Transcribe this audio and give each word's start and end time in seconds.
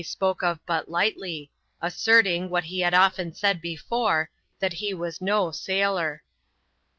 spoke 0.03 0.41
of 0.41 0.59
but 0.65 0.89
lightly; 0.89 1.51
asserting, 1.79 2.49
what 2.49 2.63
he 2.63 2.79
had 2.79 2.91
often 2.91 3.31
said 3.35 3.61
before, 3.61 4.31
that 4.57 4.73
he 4.73 4.95
was 4.95 5.21
no 5.21 5.51
sailor. 5.51 6.23